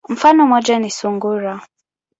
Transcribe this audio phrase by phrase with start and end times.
[0.09, 1.61] Mfano moja ni sungura.